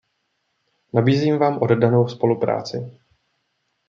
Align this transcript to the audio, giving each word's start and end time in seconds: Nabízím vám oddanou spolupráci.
Nabízím 0.93 1.37
vám 1.37 1.57
oddanou 1.61 2.07
spolupráci. 2.07 2.99